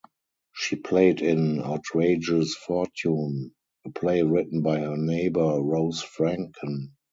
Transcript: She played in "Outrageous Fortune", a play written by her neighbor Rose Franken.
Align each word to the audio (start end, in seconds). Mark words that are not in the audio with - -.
She 0.53 0.77
played 0.77 1.21
in 1.21 1.59
"Outrageous 1.61 2.55
Fortune", 2.55 3.53
a 3.85 3.91
play 3.91 4.23
written 4.23 4.63
by 4.63 4.79
her 4.79 4.97
neighbor 4.97 5.59
Rose 5.61 6.01
Franken. 6.01 6.93